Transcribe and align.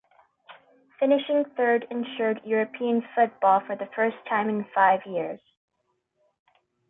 Finishing 0.99 1.45
third 1.55 1.85
ensured 1.91 2.41
European 2.43 3.03
football 3.13 3.59
for 3.67 3.75
the 3.75 3.85
first 3.95 4.17
time 4.27 4.49
in 4.49 4.63
five 4.73 5.05
years. 5.05 5.39